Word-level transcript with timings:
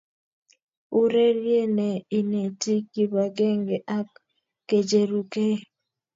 Urerie 1.01 1.59
ne 1.77 1.87
inetii 2.19 2.81
kibakenge 2.91 3.75
ak 3.97 4.09
kecherukei. 4.67 5.55